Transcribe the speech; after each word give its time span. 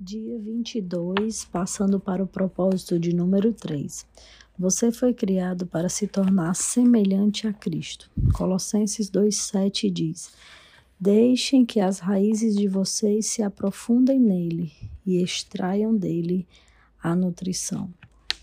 Dia 0.00 0.38
22, 0.38 1.44
passando 1.46 1.98
para 1.98 2.22
o 2.22 2.26
propósito 2.26 3.00
de 3.00 3.12
número 3.12 3.52
3. 3.52 4.06
Você 4.56 4.92
foi 4.92 5.12
criado 5.12 5.66
para 5.66 5.88
se 5.88 6.06
tornar 6.06 6.54
semelhante 6.54 7.48
a 7.48 7.52
Cristo. 7.52 8.08
Colossenses 8.32 9.10
2,7 9.10 9.90
diz: 9.90 10.30
Deixem 11.00 11.66
que 11.66 11.80
as 11.80 11.98
raízes 11.98 12.54
de 12.54 12.68
vocês 12.68 13.26
se 13.26 13.42
aprofundem 13.42 14.20
nele 14.20 14.70
e 15.04 15.20
extraiam 15.20 15.96
dele 15.96 16.46
a 17.02 17.16
nutrição. 17.16 17.92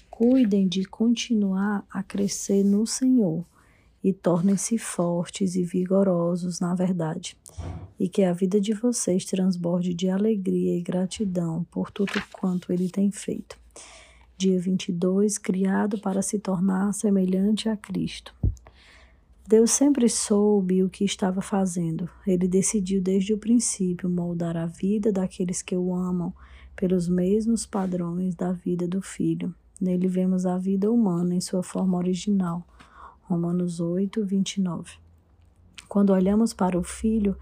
Cuidem 0.09 0.67
de 0.67 0.83
continuar 0.83 1.85
a 1.89 2.03
crescer 2.03 2.65
no 2.65 2.85
Senhor 2.85 3.45
e 4.05 4.13
tornem-se 4.13 4.77
fortes 4.77 5.55
e 5.55 5.63
vigorosos 5.63 6.59
na 6.59 6.75
verdade, 6.75 7.35
e 7.99 8.07
que 8.07 8.21
a 8.21 8.31
vida 8.31 8.61
de 8.61 8.71
vocês 8.71 9.25
transborde 9.25 9.95
de 9.95 10.07
alegria 10.07 10.77
e 10.77 10.81
gratidão 10.83 11.65
por 11.71 11.89
tudo 11.89 12.11
quanto 12.31 12.71
ele 12.71 12.87
tem 12.87 13.09
feito. 13.09 13.57
Dia 14.37 14.59
22, 14.59 15.39
criado 15.39 15.97
para 15.97 16.21
se 16.21 16.37
tornar 16.37 16.93
semelhante 16.93 17.67
a 17.67 17.75
Cristo. 17.75 18.31
Deus 19.47 19.71
sempre 19.71 20.07
soube 20.07 20.83
o 20.83 20.89
que 20.89 21.03
estava 21.03 21.41
fazendo. 21.41 22.07
Ele 22.27 22.47
decidiu 22.47 23.01
desde 23.01 23.33
o 23.33 23.39
princípio 23.39 24.07
moldar 24.07 24.55
a 24.55 24.67
vida 24.67 25.11
daqueles 25.11 25.63
que 25.63 25.75
o 25.75 25.95
amam 25.95 26.31
pelos 26.75 27.09
mesmos 27.09 27.65
padrões 27.65 28.35
da 28.35 28.51
vida 28.51 28.87
do 28.87 29.01
Filho. 29.01 29.51
Nele 29.81 30.07
vemos 30.07 30.45
a 30.45 30.59
vida 30.59 30.91
humana 30.91 31.33
em 31.33 31.41
sua 31.41 31.63
forma 31.63 31.97
original 31.97 32.67
Romanos 33.27 33.79
8, 33.79 34.23
29. 34.23 34.97
Quando 35.89 36.13
olhamos 36.13 36.53
para 36.53 36.77
o 36.77 36.83
Filho, 36.83 37.35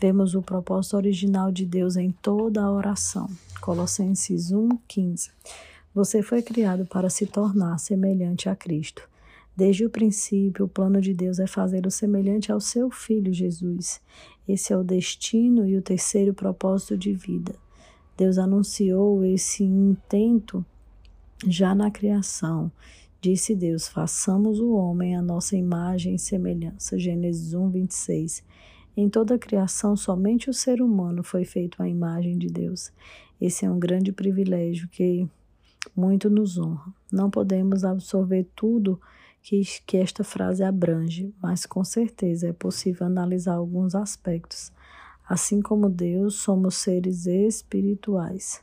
vemos 0.00 0.36
o 0.36 0.42
propósito 0.42 0.96
original 0.96 1.50
de 1.50 1.66
Deus 1.66 1.96
em 1.96 2.12
toda 2.12 2.62
a 2.62 2.70
oração. 2.70 3.28
Colossenses 3.60 4.52
1, 4.52 4.68
15. 4.86 5.32
Você 5.92 6.22
foi 6.22 6.40
criado 6.40 6.86
para 6.86 7.10
se 7.10 7.26
tornar 7.26 7.78
semelhante 7.78 8.48
a 8.48 8.54
Cristo. 8.54 9.08
Desde 9.56 9.84
o 9.84 9.90
princípio, 9.90 10.66
o 10.66 10.68
plano 10.68 11.00
de 11.00 11.12
Deus 11.12 11.40
é 11.40 11.48
fazê-lo 11.48 11.90
semelhante 11.90 12.52
ao 12.52 12.60
seu 12.60 12.88
Filho 12.88 13.32
Jesus. 13.32 14.00
Esse 14.46 14.72
é 14.72 14.76
o 14.76 14.84
destino 14.84 15.66
e 15.66 15.76
o 15.76 15.82
terceiro 15.82 16.32
propósito 16.32 16.96
de 16.96 17.12
vida. 17.12 17.56
Deus 18.16 18.38
anunciou 18.38 19.24
esse 19.24 19.64
intento 19.64 20.64
já 21.44 21.74
na 21.74 21.90
criação 21.90 22.70
Disse 23.24 23.54
Deus: 23.54 23.88
façamos 23.88 24.60
o 24.60 24.74
homem 24.74 25.16
a 25.16 25.22
nossa 25.22 25.56
imagem 25.56 26.16
e 26.16 26.18
semelhança. 26.18 26.98
Gênesis 26.98 27.54
1, 27.54 27.70
26. 27.70 28.44
Em 28.94 29.08
toda 29.08 29.36
a 29.36 29.38
criação, 29.38 29.96
somente 29.96 30.50
o 30.50 30.52
ser 30.52 30.82
humano 30.82 31.22
foi 31.22 31.46
feito 31.46 31.82
à 31.82 31.88
imagem 31.88 32.36
de 32.36 32.48
Deus. 32.48 32.92
Esse 33.40 33.64
é 33.64 33.70
um 33.70 33.78
grande 33.78 34.12
privilégio 34.12 34.86
que 34.88 35.26
muito 35.96 36.28
nos 36.28 36.58
honra. 36.58 36.92
Não 37.10 37.30
podemos 37.30 37.82
absorver 37.82 38.46
tudo 38.54 39.00
que, 39.40 39.62
que 39.86 39.96
esta 39.96 40.22
frase 40.22 40.62
abrange, 40.62 41.32
mas 41.40 41.64
com 41.64 41.82
certeza 41.82 42.48
é 42.48 42.52
possível 42.52 43.06
analisar 43.06 43.54
alguns 43.54 43.94
aspectos. 43.94 44.70
Assim 45.26 45.62
como 45.62 45.88
Deus, 45.88 46.34
somos 46.34 46.74
seres 46.74 47.24
espirituais. 47.24 48.60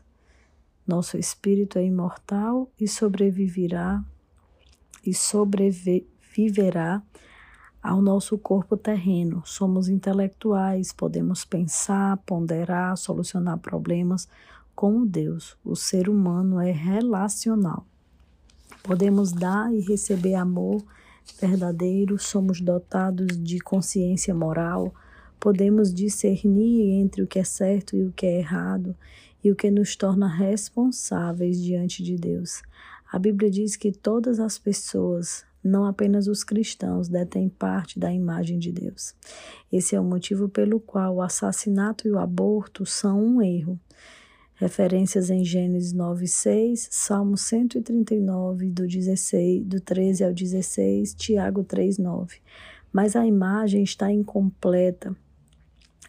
Nosso 0.86 1.18
espírito 1.18 1.80
é 1.80 1.84
imortal 1.84 2.72
e 2.80 2.88
sobreviverá 2.88 4.06
e 5.05 5.13
sobreviverá 5.13 7.02
ao 7.81 8.02
nosso 8.02 8.38
corpo 8.38 8.77
terreno. 8.77 9.41
Somos 9.45 9.89
intelectuais, 9.89 10.94
podemos 10.94 11.44
pensar, 11.44 12.17
ponderar, 12.25 12.95
solucionar 12.95 13.57
problemas 13.57 14.27
com 14.75 15.05
Deus. 15.05 15.57
O 15.63 15.75
ser 15.75 16.07
humano 16.07 16.59
é 16.59 16.72
relacional. 16.72 17.85
Podemos 18.83 19.31
dar 19.31 19.73
e 19.73 19.79
receber 19.79 20.35
amor 20.35 20.83
verdadeiro, 21.39 22.17
somos 22.17 22.59
dotados 22.61 23.28
de 23.41 23.59
consciência 23.59 24.34
moral, 24.34 24.94
podemos 25.40 25.94
discernir 25.94 27.01
entre 27.01 27.22
o 27.22 27.28
que 27.28 27.40
é 27.40 27.44
certo 27.44 27.95
e 27.95 28.03
o 28.03 28.11
que 28.11 28.25
é 28.25 28.40
errado 28.40 28.95
e 29.44 29.51
o 29.51 29.56
que 29.56 29.72
nos 29.72 29.95
torna 29.95 30.28
responsáveis 30.28 31.61
diante 31.61 32.03
de 32.03 32.16
Deus. 32.16 32.61
A 33.11 33.19
Bíblia 33.19 33.51
diz 33.51 33.75
que 33.75 33.91
todas 33.91 34.39
as 34.39 34.57
pessoas, 34.57 35.44
não 35.61 35.83
apenas 35.83 36.27
os 36.27 36.45
cristãos, 36.45 37.09
detêm 37.09 37.49
parte 37.49 37.99
da 37.99 38.11
imagem 38.13 38.57
de 38.57 38.72
Deus. 38.72 39.13
Esse 39.69 39.97
é 39.97 39.99
o 39.99 40.03
motivo 40.03 40.47
pelo 40.47 40.79
qual 40.79 41.16
o 41.16 41.22
assassinato 41.22 42.07
e 42.07 42.11
o 42.11 42.17
aborto 42.17 42.85
são 42.85 43.22
um 43.22 43.41
erro. 43.41 43.77
Referências 44.55 45.29
em 45.29 45.44
Gênesis 45.44 45.91
9:6, 45.91 46.88
Salmo 46.89 47.35
139 47.35 48.69
do 48.69 48.88
16, 48.88 49.66
do 49.66 49.81
13 49.81 50.23
ao 50.23 50.33
16, 50.33 51.13
Tiago 51.13 51.66
3:9. 51.66 52.39
Mas 52.93 53.17
a 53.17 53.25
imagem 53.25 53.83
está 53.83 54.09
incompleta 54.09 55.13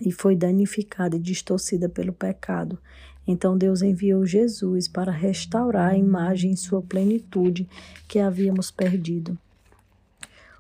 e 0.01 0.13
foi 0.13 0.37
danificada 0.37 1.17
e 1.17 1.21
distorcida 1.21 1.89
pelo 1.89 2.13
pecado. 2.13 2.79
Então 3.27 3.57
Deus 3.57 3.83
enviou 3.83 4.27
Jesus 4.27 4.89
para 4.89 5.13
restaurar 5.13 5.93
a 5.93 5.97
imagem 5.97 6.53
em 6.53 6.57
sua 6.57 6.83
plenitude 6.83 7.69
que 8.09 8.19
havíamos 8.19 8.71
perdido. 8.71 9.39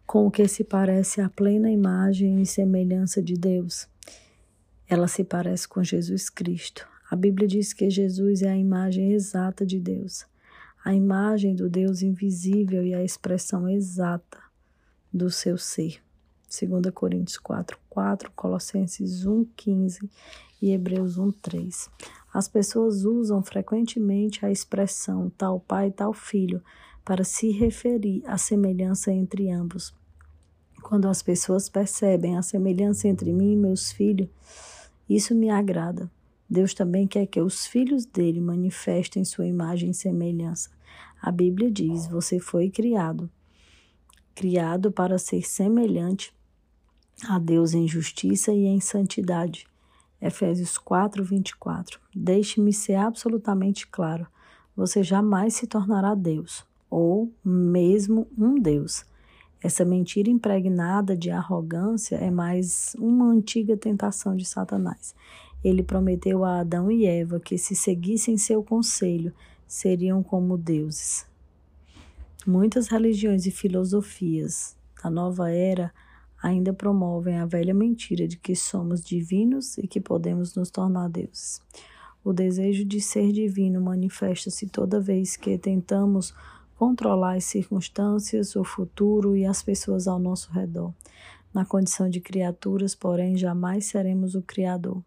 Com 0.06 0.26
o 0.26 0.30
que 0.30 0.46
se 0.46 0.62
parece 0.62 1.20
a 1.20 1.28
plena 1.28 1.70
imagem 1.70 2.40
e 2.40 2.46
semelhança 2.46 3.22
de 3.22 3.34
Deus. 3.34 3.88
Ela 4.88 5.08
se 5.08 5.24
parece 5.24 5.66
com 5.66 5.82
Jesus 5.82 6.28
Cristo. 6.28 6.86
A 7.10 7.16
Bíblia 7.16 7.48
diz 7.48 7.72
que 7.72 7.88
Jesus 7.90 8.42
é 8.42 8.50
a 8.50 8.56
imagem 8.56 9.12
exata 9.12 9.66
de 9.66 9.78
Deus, 9.78 10.26
a 10.84 10.94
imagem 10.94 11.54
do 11.54 11.68
Deus 11.68 12.02
invisível 12.02 12.84
e 12.84 12.94
a 12.94 13.04
expressão 13.04 13.68
exata 13.68 14.38
do 15.12 15.30
seu 15.30 15.58
ser. 15.58 16.01
2 16.52 16.92
Coríntios 16.92 17.38
4, 17.38 17.78
4, 17.88 18.30
Colossenses 18.36 19.24
1, 19.24 19.46
15 19.56 20.10
e 20.60 20.70
Hebreus 20.70 21.16
1, 21.16 21.32
3. 21.32 21.90
As 22.32 22.46
pessoas 22.46 23.06
usam 23.06 23.42
frequentemente 23.42 24.44
a 24.44 24.50
expressão 24.50 25.30
tal 25.30 25.58
pai, 25.58 25.90
tal 25.90 26.12
filho 26.12 26.62
para 27.02 27.24
se 27.24 27.50
referir 27.50 28.22
à 28.26 28.36
semelhança 28.36 29.10
entre 29.10 29.50
ambos. 29.50 29.94
Quando 30.82 31.08
as 31.08 31.22
pessoas 31.22 31.70
percebem 31.70 32.36
a 32.36 32.42
semelhança 32.42 33.08
entre 33.08 33.32
mim 33.32 33.54
e 33.54 33.56
meus 33.56 33.90
filhos, 33.90 34.28
isso 35.08 35.34
me 35.34 35.48
agrada. 35.48 36.10
Deus 36.48 36.74
também 36.74 37.06
quer 37.06 37.26
que 37.26 37.40
os 37.40 37.66
filhos 37.66 38.04
dele 38.04 38.42
manifestem 38.42 39.24
sua 39.24 39.46
imagem 39.46 39.90
e 39.90 39.94
semelhança. 39.94 40.70
A 41.20 41.30
Bíblia 41.30 41.70
diz: 41.70 42.06
Você 42.08 42.38
foi 42.38 42.68
criado, 42.68 43.30
criado 44.34 44.92
para 44.92 45.18
ser 45.18 45.46
semelhante 45.48 46.34
a 47.28 47.38
Deus 47.38 47.74
em 47.74 47.86
justiça 47.86 48.52
e 48.52 48.64
em 48.64 48.80
santidade. 48.80 49.66
Efésios 50.20 50.78
4, 50.78 51.24
24. 51.24 52.00
Deixe-me 52.14 52.72
ser 52.72 52.94
absolutamente 52.94 53.86
claro: 53.86 54.26
você 54.76 55.02
jamais 55.02 55.54
se 55.54 55.66
tornará 55.66 56.14
Deus, 56.14 56.64
ou 56.90 57.32
mesmo 57.44 58.28
um 58.36 58.54
Deus. 58.54 59.04
Essa 59.62 59.84
mentira 59.84 60.28
impregnada 60.28 61.16
de 61.16 61.30
arrogância 61.30 62.16
é 62.16 62.30
mais 62.30 62.96
uma 62.98 63.26
antiga 63.26 63.76
tentação 63.76 64.34
de 64.34 64.44
Satanás. 64.44 65.14
Ele 65.62 65.82
prometeu 65.82 66.44
a 66.44 66.60
Adão 66.60 66.90
e 66.90 67.06
Eva 67.06 67.38
que, 67.38 67.56
se 67.56 67.76
seguissem 67.76 68.36
seu 68.36 68.64
conselho, 68.64 69.32
seriam 69.66 70.22
como 70.22 70.58
deuses. 70.58 71.24
Muitas 72.44 72.88
religiões 72.88 73.46
e 73.46 73.52
filosofias 73.52 74.76
da 75.02 75.08
nova 75.08 75.50
era 75.50 75.92
ainda 76.42 76.72
promovem 76.72 77.38
a 77.38 77.46
velha 77.46 77.72
mentira 77.72 78.26
de 78.26 78.36
que 78.36 78.56
somos 78.56 79.02
divinos 79.02 79.78
e 79.78 79.86
que 79.86 80.00
podemos 80.00 80.54
nos 80.56 80.70
tornar 80.70 81.08
deuses. 81.08 81.60
O 82.24 82.32
desejo 82.32 82.84
de 82.84 83.00
ser 83.00 83.32
divino 83.32 83.80
manifesta-se 83.80 84.66
toda 84.66 85.00
vez 85.00 85.36
que 85.36 85.56
tentamos 85.56 86.34
controlar 86.76 87.36
as 87.36 87.44
circunstâncias, 87.44 88.56
o 88.56 88.64
futuro 88.64 89.36
e 89.36 89.46
as 89.46 89.62
pessoas 89.62 90.08
ao 90.08 90.18
nosso 90.18 90.50
redor. 90.50 90.92
Na 91.54 91.64
condição 91.64 92.08
de 92.08 92.20
criaturas, 92.20 92.94
porém, 92.94 93.36
jamais 93.36 93.86
seremos 93.86 94.34
o 94.34 94.42
Criador. 94.42 95.02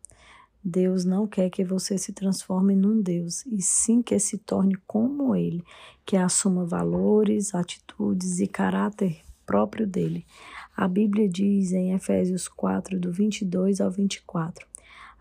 Deus 0.64 1.06
não 1.06 1.28
quer 1.28 1.50
que 1.50 1.64
você 1.64 1.98
se 1.98 2.14
transforme 2.14 2.76
num 2.76 3.02
Deus, 3.02 3.46
e 3.46 3.62
sim 3.62 4.02
que 4.02 4.18
se 4.20 4.38
torne 4.38 4.76
como 4.88 5.36
Ele, 5.36 5.64
que 6.06 6.18
assuma 6.18 6.66
valores, 6.66 7.54
atitudes 7.54 8.40
e 8.40 8.48
caráter 8.48 9.22
próprio 9.46 9.86
dele. 9.86 10.26
A 10.78 10.90
Bíblia 10.90 11.30
diz 11.30 11.72
em 11.72 11.94
Efésios 11.94 12.50
4, 12.50 13.00
do 13.00 13.10
22 13.10 13.80
ao 13.80 13.90
24: 13.90 14.68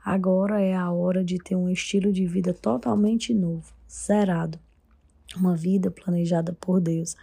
Agora 0.04 0.60
é 0.60 0.74
a 0.74 0.90
hora 0.90 1.22
de 1.22 1.38
ter 1.38 1.54
um 1.54 1.70
estilo 1.70 2.12
de 2.12 2.26
vida 2.26 2.52
totalmente 2.52 3.32
novo, 3.32 3.72
zerado. 3.88 4.58
Uma 5.36 5.54
vida 5.54 5.92
planejada 5.92 6.52
por 6.60 6.80
Deus, 6.80 7.14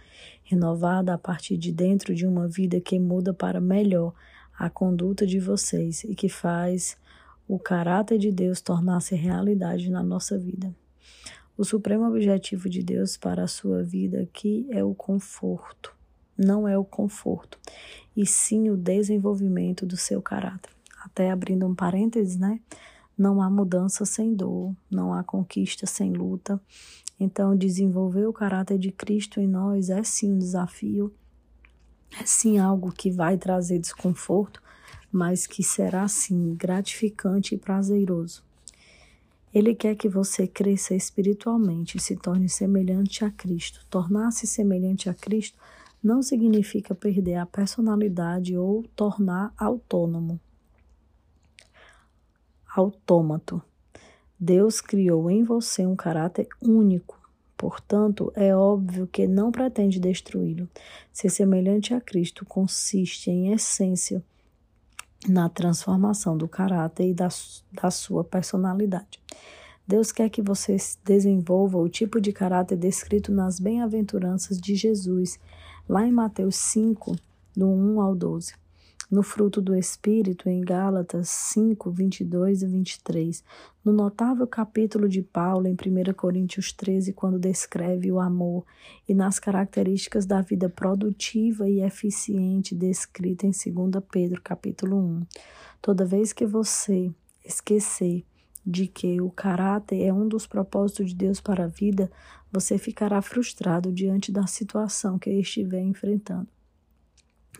renovada 0.44 1.12
a 1.12 1.18
partir 1.18 1.58
de 1.58 1.70
dentro 1.70 2.14
de 2.14 2.26
uma 2.26 2.48
vida 2.48 2.80
que 2.80 2.98
muda 2.98 3.34
para 3.34 3.60
melhor 3.60 4.14
a 4.58 4.70
conduta 4.70 5.26
de 5.26 5.38
vocês 5.38 6.02
e 6.04 6.14
que 6.14 6.30
faz 6.30 6.96
o 7.46 7.58
caráter 7.58 8.16
de 8.16 8.32
Deus 8.32 8.62
tornasse 8.62 9.14
realidade 9.14 9.90
na 9.90 10.02
nossa 10.02 10.38
vida. 10.38 10.74
O 11.54 11.66
supremo 11.66 12.06
objetivo 12.06 12.66
de 12.66 12.82
Deus 12.82 13.14
para 13.14 13.44
a 13.44 13.46
sua 13.46 13.82
vida 13.82 14.22
aqui 14.22 14.66
é 14.70 14.82
o 14.82 14.94
conforto. 14.94 15.94
Não 16.36 16.66
é 16.66 16.76
o 16.78 16.84
conforto, 16.84 17.58
e 18.16 18.26
sim 18.26 18.70
o 18.70 18.76
desenvolvimento 18.76 19.84
do 19.84 19.96
seu 19.96 20.22
caráter. 20.22 20.70
Até 21.04 21.30
abrindo 21.30 21.66
um 21.66 21.74
parênteses, 21.74 22.36
né? 22.36 22.60
Não 23.16 23.42
há 23.42 23.50
mudança 23.50 24.04
sem 24.04 24.34
dor, 24.34 24.74
não 24.90 25.12
há 25.12 25.22
conquista 25.22 25.86
sem 25.86 26.12
luta. 26.12 26.60
Então, 27.20 27.56
desenvolver 27.56 28.26
o 28.26 28.32
caráter 28.32 28.78
de 28.78 28.90
Cristo 28.90 29.40
em 29.40 29.46
nós 29.46 29.90
é 29.90 30.02
sim 30.02 30.32
um 30.32 30.38
desafio, 30.38 31.12
é 32.20 32.26
sim 32.26 32.58
algo 32.58 32.92
que 32.92 33.10
vai 33.10 33.36
trazer 33.36 33.78
desconforto, 33.78 34.62
mas 35.10 35.46
que 35.46 35.62
será 35.62 36.08
sim 36.08 36.54
gratificante 36.54 37.54
e 37.54 37.58
prazeroso. 37.58 38.42
Ele 39.52 39.74
quer 39.74 39.94
que 39.94 40.08
você 40.08 40.46
cresça 40.46 40.94
espiritualmente 40.94 41.98
e 41.98 42.00
se 42.00 42.16
torne 42.16 42.48
semelhante 42.48 43.24
a 43.24 43.30
Cristo. 43.30 43.84
Tornar-se 43.90 44.46
semelhante 44.46 45.10
a 45.10 45.14
Cristo 45.14 45.58
não 46.02 46.22
significa 46.22 46.94
perder 46.94 47.36
a 47.36 47.46
personalidade 47.46 48.56
ou 48.56 48.82
tornar 48.96 49.52
autônomo 49.56 50.40
autômato. 52.74 53.62
Deus 54.38 54.80
criou 54.80 55.30
em 55.30 55.44
você 55.44 55.86
um 55.86 55.94
caráter 55.94 56.48
único. 56.60 57.20
Portanto, 57.56 58.32
é 58.34 58.56
óbvio 58.56 59.06
que 59.06 59.26
não 59.26 59.52
pretende 59.52 60.00
destruí-lo. 60.00 60.68
Ser 61.12 61.30
semelhante 61.30 61.94
a 61.94 62.00
Cristo 62.00 62.44
consiste, 62.44 63.30
em 63.30 63.52
essência, 63.52 64.22
na 65.28 65.48
transformação 65.48 66.36
do 66.36 66.48
caráter 66.48 67.10
e 67.10 67.14
da, 67.14 67.28
da 67.72 67.90
sua 67.90 68.24
personalidade. 68.24 69.20
Deus 69.86 70.10
quer 70.10 70.28
que 70.28 70.42
você 70.42 70.76
desenvolva 71.04 71.78
o 71.78 71.88
tipo 71.88 72.20
de 72.20 72.32
caráter 72.32 72.76
descrito 72.76 73.30
nas 73.30 73.60
bem-aventuranças 73.60 74.58
de 74.58 74.74
Jesus, 74.74 75.38
lá 75.88 76.06
em 76.06 76.12
Mateus 76.12 76.56
5, 76.56 77.16
do 77.56 77.68
1 77.68 78.00
ao 78.00 78.14
12 78.14 78.62
no 79.12 79.22
fruto 79.22 79.60
do 79.60 79.76
Espírito 79.76 80.48
em 80.48 80.62
Gálatas 80.62 81.28
5, 81.28 81.90
22 81.90 82.62
e 82.62 82.66
23, 82.66 83.44
no 83.84 83.92
notável 83.92 84.46
capítulo 84.46 85.06
de 85.06 85.20
Paulo 85.20 85.66
em 85.68 85.74
1 85.74 86.14
Coríntios 86.14 86.72
13, 86.72 87.12
quando 87.12 87.38
descreve 87.38 88.10
o 88.10 88.18
amor, 88.18 88.64
e 89.06 89.14
nas 89.14 89.38
características 89.38 90.24
da 90.24 90.40
vida 90.40 90.66
produtiva 90.70 91.68
e 91.68 91.82
eficiente 91.82 92.74
descrita 92.74 93.46
em 93.46 93.50
2 93.50 94.02
Pedro 94.10 94.40
capítulo 94.40 94.96
1. 94.96 95.26
Toda 95.82 96.06
vez 96.06 96.32
que 96.32 96.46
você 96.46 97.12
esquecer 97.44 98.24
de 98.64 98.86
que 98.86 99.20
o 99.20 99.30
caráter 99.30 100.02
é 100.02 100.12
um 100.12 100.28
dos 100.28 100.46
propósitos 100.46 101.10
de 101.10 101.16
Deus 101.16 101.40
para 101.40 101.64
a 101.64 101.68
vida, 101.68 102.10
você 102.50 102.78
ficará 102.78 103.20
frustrado 103.20 103.92
diante 103.92 104.30
da 104.30 104.46
situação 104.46 105.18
que 105.18 105.30
estiver 105.30 105.80
enfrentando. 105.80 106.48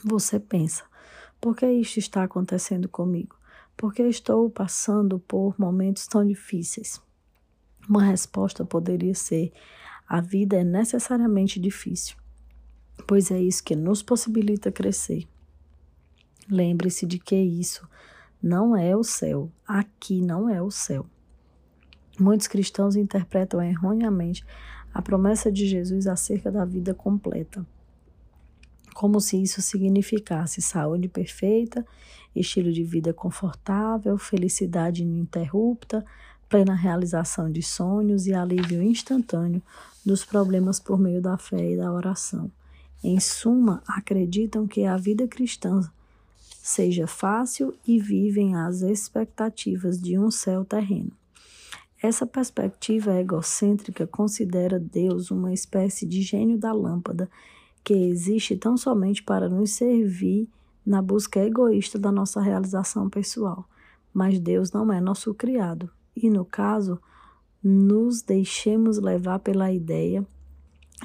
Você 0.04 0.38
pensa, 0.38 0.84
por 1.40 1.56
que 1.56 1.66
isto 1.66 1.99
está 1.99 2.22
acontecendo 2.22 2.88
comigo? 2.88 3.37
Por 3.76 3.93
que 3.93 4.02
estou 4.02 4.49
passando 4.49 5.19
por 5.19 5.58
momentos 5.58 6.06
tão 6.06 6.25
difíceis? 6.26 7.00
Uma 7.88 8.04
resposta 8.04 8.64
poderia 8.64 9.14
ser: 9.14 9.52
a 10.08 10.20
vida 10.20 10.56
é 10.56 10.64
necessariamente 10.64 11.58
difícil, 11.58 12.16
pois 13.08 13.31
é 13.31 13.40
isso 13.40 13.64
que 13.64 13.75
nos 13.75 14.02
possibilita 14.02 14.70
crescer. 14.70 15.26
Lembre-se 16.49 17.06
de 17.06 17.19
que 17.19 17.37
isso 17.37 17.88
não 18.43 18.77
é 18.77 18.97
o 18.97 19.03
céu, 19.03 19.50
aqui 19.67 20.21
não 20.21 20.49
é 20.49 20.61
o 20.61 20.71
céu. 20.71 21.06
Muitos 22.19 22.47
cristãos 22.47 22.97
interpretam 22.97 23.62
erroneamente 23.62 24.44
a 24.93 25.00
promessa 25.00 25.50
de 25.50 25.67
Jesus 25.67 26.06
acerca 26.06 26.50
da 26.50 26.65
vida 26.65 26.94
completa 26.94 27.65
como 28.93 29.21
se 29.21 29.43
isso 29.43 29.61
significasse 29.61 30.61
saúde 30.62 31.09
perfeita, 31.09 31.85
estilo 32.35 32.73
de 32.73 32.85
vida 32.85 33.12
confortável, 33.12 34.17
felicidade 34.17 35.03
ininterrupta, 35.03 36.05
plena 36.49 36.75
realização 36.75 37.50
de 37.50 37.62
sonhos 37.62 38.27
e 38.27 38.35
alívio 38.35 38.83
instantâneo 38.83 39.62
dos 40.05 40.25
problemas 40.25 40.79
por 40.79 40.99
meio 40.99 41.21
da 41.21 41.38
fé 41.38 41.73
e 41.73 41.77
da 41.77 41.91
oração. 41.93 42.50
Em 43.03 43.19
suma, 43.19 43.83
acreditam 43.88 44.67
que 44.67 44.85
a 44.85 44.97
vida 44.97 45.27
cristã 45.27 45.91
seja 46.62 47.09
fácil 47.09 47.75
e 47.85 47.99
vivem 47.99 48.55
as 48.55 48.82
expectativas 48.82 50.00
de 50.00 50.17
um 50.17 50.31
céu 50.31 50.64
terreno. 50.64 51.11
Essa 52.00 52.25
perspectiva 52.25 53.19
egocêntrica 53.19 54.06
considera 54.06 54.79
Deus 54.79 55.32
uma 55.32 55.53
espécie 55.53 56.06
de 56.06 56.23
gênio 56.23 56.56
da 56.56 56.73
lâmpada 56.73 57.29
que 57.82 57.93
existe 57.93 58.56
tão 58.56 58.76
somente 58.76 59.25
para 59.25 59.49
nos 59.49 59.73
servir 59.73 60.49
na 60.87 61.03
busca 61.03 61.41
egoísta 61.41 61.99
da 61.99 62.12
nossa 62.12 62.41
realização 62.41 63.11
pessoal. 63.11 63.69
Mas 64.14 64.38
Deus 64.38 64.70
não 64.70 64.93
é 64.93 65.00
nosso 65.00 65.35
criado. 65.35 65.91
E 66.14 66.31
no 66.31 66.44
caso, 66.44 67.00
nos 67.62 68.23
deixemos 68.23 68.99
levar 68.99 69.41
pela 69.41 69.73
ideia 69.73 70.25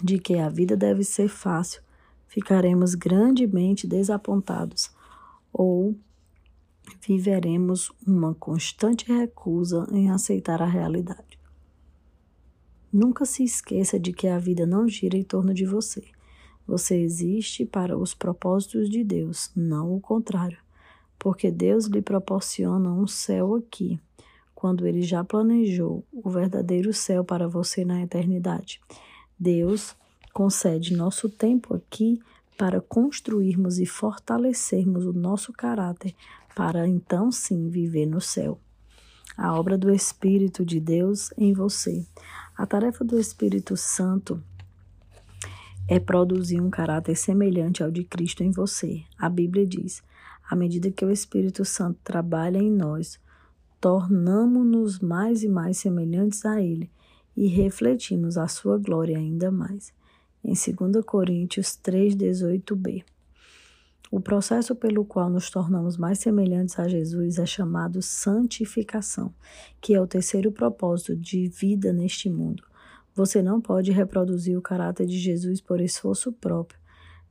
de 0.04 0.20
que 0.20 0.38
a 0.38 0.50
vida 0.50 0.78
deve 0.78 1.04
ser 1.04 1.30
fácil, 1.30 1.82
ficaremos 2.28 2.94
grandemente 2.94 3.88
desapontados 3.88 4.96
ou 5.58 5.96
viveremos 7.02 7.92
uma 8.06 8.36
constante 8.36 9.12
recusa 9.12 9.88
em 9.92 10.12
aceitar 10.12 10.62
a 10.62 10.68
realidade. 10.68 11.40
Nunca 12.94 13.26
se 13.26 13.44
esqueça 13.44 14.00
de 14.00 14.14
que 14.14 14.28
a 14.28 14.38
vida 14.38 14.68
não 14.68 14.88
gira 14.88 15.18
em 15.18 15.24
torno 15.24 15.56
de 15.56 15.66
você. 15.66 16.04
Você 16.68 16.96
existe 17.02 17.66
para 17.66 17.98
os 17.98 18.14
propósitos 18.14 18.88
de 18.88 19.04
Deus, 19.04 19.52
não 19.56 19.96
o 19.96 20.00
contrário, 20.00 20.60
porque 21.18 21.50
Deus 21.50 21.86
lhe 21.86 22.04
proporciona 22.04 22.92
um 22.92 23.08
céu 23.08 23.56
aqui, 23.56 24.00
quando 24.54 24.86
ele 24.86 25.02
já 25.02 25.24
planejou 25.24 26.06
o 26.12 26.30
verdadeiro 26.30 26.94
céu 26.94 27.24
para 27.24 27.48
você 27.48 27.84
na 27.84 28.04
eternidade. 28.04 28.80
Deus 29.40 29.96
concede 30.34 30.96
nosso 30.96 31.30
tempo 31.30 31.74
aqui 31.74 32.20
para 32.58 32.82
construirmos 32.82 33.78
e 33.78 33.86
fortalecermos 33.86 35.06
o 35.06 35.14
nosso 35.14 35.54
caráter, 35.54 36.16
para 36.56 36.88
então 36.88 37.32
sim 37.32 37.70
viver 37.70 38.08
no 38.08 38.20
céu. 38.20 38.60
A 39.38 39.54
obra 39.54 39.78
do 39.78 39.94
Espírito 39.94 40.66
de 40.66 40.80
Deus 40.80 41.30
em 41.38 41.54
você. 41.54 42.04
A 42.58 42.66
tarefa 42.66 43.06
do 43.06 43.20
Espírito 43.20 43.78
Santo 43.78 44.44
é 45.88 46.00
produzir 46.00 46.60
um 46.60 46.72
caráter 46.72 47.16
semelhante 47.16 47.84
ao 47.84 47.92
de 47.92 48.04
Cristo 48.04 48.44
em 48.44 48.50
você. 48.50 49.04
A 49.18 49.30
Bíblia 49.30 49.66
diz: 49.66 50.02
à 50.50 50.56
medida 50.56 50.90
que 50.90 51.06
o 51.06 51.12
Espírito 51.12 51.64
Santo 51.64 52.00
trabalha 52.04 52.58
em 52.58 52.72
nós, 52.72 53.20
tornamos-nos 53.80 55.00
mais 55.00 55.44
e 55.44 55.48
mais 55.48 55.78
semelhantes 55.78 56.44
a 56.44 56.60
Ele 56.60 56.90
e 57.36 57.48
refletimos 57.48 58.36
a 58.38 58.48
sua 58.48 58.80
glória 58.80 59.16
ainda 59.16 59.52
mais. 59.52 59.94
Em 60.48 60.54
2 60.54 61.04
Coríntios 61.04 61.78
3,18b. 61.84 63.04
O 64.10 64.22
processo 64.22 64.74
pelo 64.74 65.04
qual 65.04 65.30
nos 65.30 65.50
tornamos 65.50 65.98
mais 65.98 66.20
semelhantes 66.20 66.80
a 66.80 66.88
Jesus 66.88 67.38
é 67.38 67.46
chamado 67.46 68.02
santificação, 68.02 69.34
que 69.82 69.94
é 69.94 70.00
o 70.00 70.08
terceiro 70.08 70.50
propósito 70.50 71.18
de 71.18 71.50
vida 71.50 71.92
neste 71.92 72.30
mundo. 72.30 72.64
Você 73.14 73.42
não 73.42 73.60
pode 73.60 73.92
reproduzir 73.92 74.58
o 74.58 74.62
caráter 74.62 75.06
de 75.06 75.20
Jesus 75.20 75.60
por 75.60 75.82
esforço 75.82 76.32
próprio. 76.32 76.80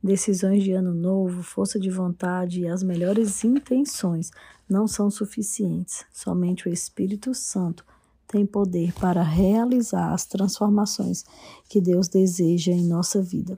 Decisões 0.03 0.63
de 0.63 0.73
ano 0.73 0.93
novo, 0.93 1.41
força 1.41 1.79
de 1.79 1.89
vontade 1.89 2.61
e 2.61 2.67
as 2.67 2.83
melhores 2.83 3.43
intenções 3.43 4.29
não 4.69 4.87
são 4.87 5.09
suficientes. 5.09 6.05
Somente 6.13 6.69
o 6.69 6.71
Espírito 6.71 7.33
Santo 7.33 7.83
tem 8.27 8.45
poder 8.45 8.93
para 8.93 9.23
realizar 9.23 10.13
as 10.13 10.25
transformações 10.25 11.23
que 11.69 11.79
Deus 11.79 12.07
deseja 12.07 12.71
em 12.71 12.83
nossa 12.83 13.21
vida. 13.21 13.57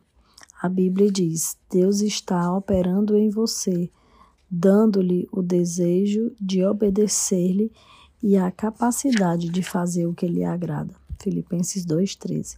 A 0.61 0.69
Bíblia 0.69 1.11
diz: 1.11 1.57
Deus 1.71 2.01
está 2.01 2.55
operando 2.55 3.17
em 3.17 3.29
você, 3.29 3.89
dando-lhe 4.49 5.27
o 5.31 5.41
desejo 5.41 6.31
de 6.39 6.63
obedecer-lhe 6.63 7.71
e 8.21 8.37
a 8.37 8.51
capacidade 8.51 9.49
de 9.49 9.63
fazer 9.63 10.05
o 10.05 10.13
que 10.13 10.27
lhe 10.27 10.43
agrada. 10.43 10.93
Filipenses 11.19 11.85
2,13. 11.85 12.57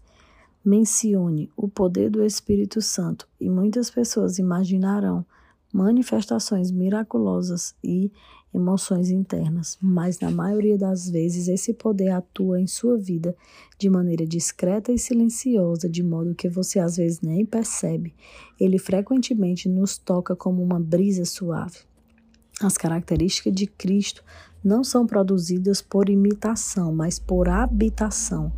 Mencione 0.64 1.50
o 1.56 1.68
poder 1.68 2.10
do 2.10 2.24
Espírito 2.24 2.82
Santo 2.82 3.28
e 3.40 3.50
muitas 3.50 3.90
pessoas 3.90 4.38
imaginarão 4.38 5.26
manifestações 5.72 6.72
miraculosas 6.72 7.76
e 7.84 8.12
emoções 8.54 9.10
internas, 9.10 9.78
mas 9.82 10.20
na 10.20 10.30
maioria 10.30 10.78
das 10.78 11.10
vezes 11.10 11.48
esse 11.48 11.74
poder 11.74 12.10
atua 12.10 12.60
em 12.60 12.68
sua 12.68 12.98
vida 12.98 13.36
de 13.80 13.90
maneira 13.90 14.26
discreta 14.26 14.92
e 14.92 15.00
silenciosa, 15.00 15.90
de 15.90 16.04
modo 16.04 16.36
que 16.36 16.50
você 16.50 16.80
às 16.80 16.98
vezes 16.98 17.22
nem 17.22 17.46
percebe. 17.46 18.14
Ele 18.60 18.78
frequentemente 18.78 19.70
nos 19.70 19.98
toca 19.98 20.36
como 20.36 20.62
uma 20.62 20.80
brisa 20.80 21.24
suave. 21.24 21.80
As 22.62 22.78
características 22.78 23.54
de 23.54 23.66
Cristo 23.66 24.24
não 24.64 24.84
são 24.84 25.08
produzidas 25.08 25.82
por 25.82 26.10
imitação, 26.10 26.94
mas 26.94 27.18
por 27.18 27.50
habitação. 27.50 28.52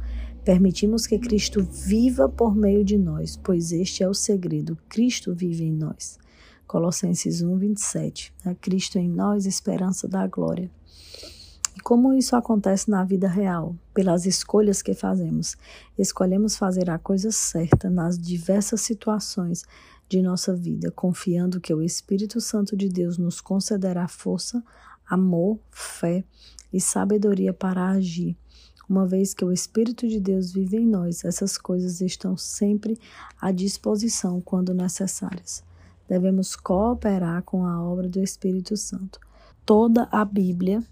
Permitimos 0.43 1.07
que 1.07 1.17
Cristo 1.17 1.63
viva 1.63 2.27
por 2.27 2.53
meio 2.53 2.83
de 2.83 2.97
nós, 2.97 3.37
pois 3.41 3.71
este 3.71 4.03
é 4.03 4.09
o 4.09 4.13
segredo: 4.13 4.77
Cristo 4.89 5.33
vive 5.33 5.63
em 5.63 5.71
nós. 5.71 6.19
Colossenses 6.67 7.41
1, 7.41 7.57
27. 7.57 8.33
É 8.45 8.55
Cristo 8.55 8.97
em 8.97 9.09
nós, 9.09 9.45
esperança 9.45 10.07
da 10.07 10.25
glória. 10.27 10.69
E 11.75 11.79
como 11.79 12.13
isso 12.13 12.35
acontece 12.35 12.89
na 12.89 13.03
vida 13.03 13.27
real? 13.27 13.75
Pelas 13.93 14.25
escolhas 14.25 14.81
que 14.81 14.93
fazemos. 14.93 15.57
Escolhemos 15.97 16.55
fazer 16.55 16.89
a 16.89 16.99
coisa 16.99 17.31
certa 17.31 17.89
nas 17.89 18.17
diversas 18.17 18.81
situações 18.81 19.63
de 20.07 20.21
nossa 20.21 20.55
vida, 20.55 20.91
confiando 20.91 21.59
que 21.59 21.73
o 21.73 21.81
Espírito 21.81 22.39
Santo 22.39 22.77
de 22.77 22.87
Deus 22.89 23.17
nos 23.17 23.41
concederá 23.41 24.07
força, 24.07 24.63
amor, 25.07 25.59
fé 25.71 26.23
e 26.71 26.79
sabedoria 26.79 27.53
para 27.53 27.89
agir. 27.89 28.37
Uma 28.87 29.07
vez 29.07 29.33
que 29.33 29.45
o 29.45 29.51
Espírito 29.51 30.07
de 30.07 30.19
Deus 30.19 30.51
vive 30.51 30.77
em 30.77 30.85
nós, 30.85 31.23
essas 31.23 31.57
coisas 31.57 32.01
estão 32.01 32.37
sempre 32.37 32.99
à 33.41 33.51
disposição 33.51 34.41
quando 34.41 34.73
necessárias. 34.73 35.63
Devemos 36.07 36.55
cooperar 36.55 37.43
com 37.43 37.65
a 37.65 37.81
obra 37.81 38.07
do 38.07 38.19
Espírito 38.19 38.75
Santo. 38.75 39.19
Toda 39.65 40.07
a 40.11 40.25
Bíblia 40.25 40.83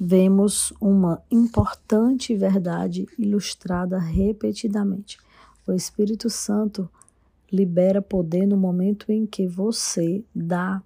vemos 0.00 0.72
uma 0.80 1.22
importante 1.30 2.34
verdade 2.34 3.06
ilustrada 3.18 3.98
repetidamente. 3.98 5.18
O 5.66 5.72
Espírito 5.72 6.30
Santo 6.30 6.88
libera 7.52 8.00
poder 8.00 8.46
no 8.46 8.56
momento 8.56 9.12
em 9.12 9.26
que 9.26 9.46
você 9.46 10.24
dá 10.34 10.82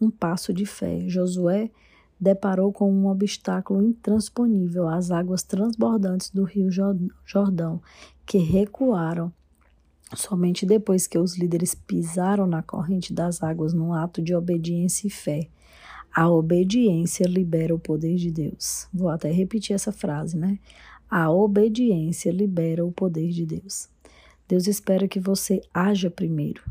um 0.00 0.10
passo 0.10 0.52
de 0.52 0.66
fé. 0.66 1.08
Josué 1.08 1.70
deparou 2.20 2.70
com 2.70 2.92
um 2.92 3.06
obstáculo 3.06 3.82
intransponível, 3.82 4.86
as 4.88 5.10
águas 5.10 5.42
transbordantes 5.42 6.30
do 6.30 6.44
rio 6.44 6.68
Jordão, 7.24 7.80
que 8.26 8.38
recuaram 8.38 9.32
somente 10.14 10.66
depois 10.66 11.06
que 11.06 11.18
os 11.18 11.36
líderes 11.36 11.74
pisaram 11.74 12.46
na 12.46 12.62
corrente 12.62 13.12
das 13.12 13.42
águas 13.42 13.72
num 13.72 13.92
ato 13.92 14.20
de 14.20 14.34
obediência 14.34 15.06
e 15.06 15.10
fé. 15.10 15.48
A 16.12 16.28
obediência 16.28 17.26
libera 17.26 17.74
o 17.74 17.78
poder 17.78 18.16
de 18.16 18.30
Deus. 18.30 18.88
Vou 18.92 19.08
até 19.08 19.30
repetir 19.30 19.74
essa 19.74 19.92
frase, 19.92 20.36
né? 20.36 20.58
A 21.08 21.30
obediência 21.30 22.32
libera 22.32 22.84
o 22.84 22.90
poder 22.90 23.30
de 23.30 23.46
Deus. 23.46 23.88
Deus 24.48 24.66
espera 24.66 25.06
que 25.06 25.20
você 25.20 25.60
haja 25.72 26.10
primeiro. 26.10 26.62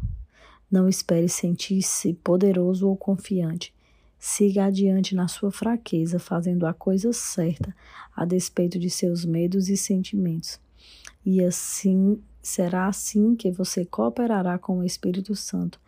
Não 0.70 0.88
espere 0.90 1.30
sentir-se 1.30 2.14
poderoso 2.14 2.88
ou 2.88 2.98
confiante. 2.98 3.74
Siga 4.20 4.66
adiante 4.66 5.16
na 5.16 5.30
sua 5.30 5.50
fraqueza, 5.50 6.20
fazendo 6.20 6.68
a 6.68 6.74
coisa 6.74 7.14
certa, 7.14 7.74
a 8.14 8.26
despeito 8.26 8.78
de 8.78 8.90
seus 8.90 9.24
medos 9.24 9.70
e 9.70 9.78
sentimentos. 9.78 10.60
E 11.26 11.42
assim 11.42 12.22
será 12.42 12.88
assim 12.88 13.36
que 13.36 13.52
você 13.52 13.86
cooperará 13.86 14.58
com 14.58 14.80
o 14.80 14.84
Espírito 14.84 15.36
Santo. 15.36 15.80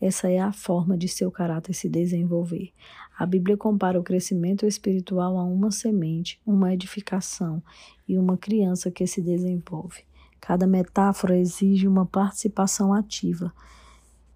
Essa 0.00 0.30
é 0.30 0.38
a 0.38 0.52
forma 0.52 0.96
de 0.96 1.08
seu 1.08 1.30
caráter 1.30 1.74
se 1.74 1.88
desenvolver. 1.88 2.72
A 3.18 3.26
Bíblia 3.26 3.56
compara 3.56 4.00
o 4.00 4.02
crescimento 4.02 4.66
espiritual 4.66 5.38
a 5.38 5.44
uma 5.44 5.70
semente, 5.70 6.40
uma 6.46 6.72
edificação 6.72 7.62
e 8.08 8.18
uma 8.18 8.36
criança 8.36 8.90
que 8.90 9.06
se 9.06 9.20
desenvolve. 9.20 10.02
Cada 10.40 10.66
metáfora 10.66 11.36
exige 11.36 11.86
uma 11.86 12.06
participação 12.06 12.94
ativa. 12.94 13.52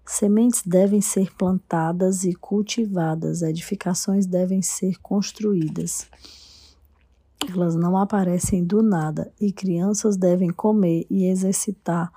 Sementes 0.05 0.61
devem 0.63 1.01
ser 1.01 1.33
plantadas 1.35 2.23
e 2.25 2.35
cultivadas, 2.35 3.41
edificações 3.41 4.27
devem 4.27 4.61
ser 4.61 4.99
construídas. 5.01 6.07
Elas 7.49 7.75
não 7.75 7.97
aparecem 7.97 8.63
do 8.63 8.81
nada 8.81 9.31
e 9.39 9.51
crianças 9.51 10.17
devem 10.17 10.49
comer 10.49 11.05
e 11.09 11.25
exercitar, 11.25 12.11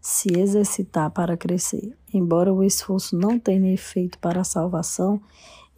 se 0.00 0.38
exercitar 0.38 1.10
para 1.10 1.36
crescer. 1.36 1.96
Embora 2.12 2.52
o 2.52 2.64
esforço 2.64 3.16
não 3.16 3.38
tenha 3.38 3.72
efeito 3.72 4.18
para 4.18 4.40
a 4.40 4.44
salvação, 4.44 5.20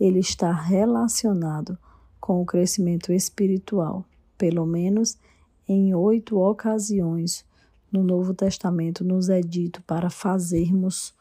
ele 0.00 0.18
está 0.18 0.52
relacionado 0.52 1.78
com 2.20 2.40
o 2.40 2.46
crescimento 2.46 3.12
espiritual. 3.12 4.04
Pelo 4.38 4.64
menos 4.64 5.18
em 5.68 5.94
oito 5.94 6.38
ocasiões 6.38 7.44
no 7.92 8.02
Novo 8.02 8.34
Testamento 8.34 9.04
nos 9.04 9.28
é 9.28 9.40
dito 9.40 9.82
para 9.82 10.10
fazermos 10.10 11.14